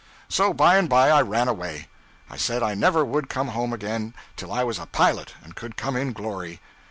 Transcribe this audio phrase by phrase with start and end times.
[0.29, 1.87] So by and by I ran away.
[2.27, 5.77] I said I never would come home again till I was a pilot and could
[5.77, 6.59] come in glory.